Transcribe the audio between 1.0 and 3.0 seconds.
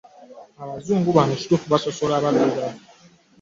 bonna kituufu basosola a addugavu?